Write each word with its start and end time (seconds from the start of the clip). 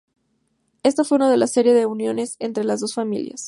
Este 0.81 1.03
fue 1.03 1.17
uno 1.17 1.29
de 1.29 1.35
una 1.35 1.45
serie 1.45 1.75
de 1.75 1.85
uniones 1.85 2.35
entre 2.39 2.63
las 2.63 2.79
dos 2.79 2.95
familias. 2.95 3.39